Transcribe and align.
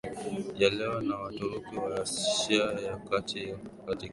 ya 0.59 0.69
leo 0.77 0.97
na 1.07 1.15
Waturuki 1.21 1.75
wa 1.83 1.91
Asia 2.01 2.63
ya 2.87 2.95
Kati 3.09 3.41
Katika 3.87 4.09